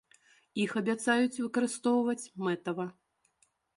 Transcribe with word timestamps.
Іх 0.63 0.71
абяцаюць 0.81 1.41
выкарыстоўваць 1.45 2.29
мэтава. 2.49 2.85